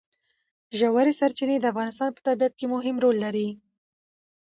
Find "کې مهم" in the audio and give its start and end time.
2.59-2.95